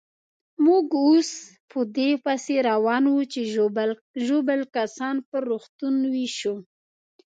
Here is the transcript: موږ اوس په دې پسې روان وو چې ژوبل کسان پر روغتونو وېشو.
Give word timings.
موږ 0.65 0.85
اوس 1.05 1.29
په 1.69 1.79
دې 1.95 2.09
پسې 2.23 2.55
روان 2.69 3.03
وو 3.11 3.21
چې 3.33 3.41
ژوبل 4.27 4.61
کسان 4.75 5.15
پر 5.29 5.41
روغتونو 5.51 5.99
وېشو. 6.13 6.55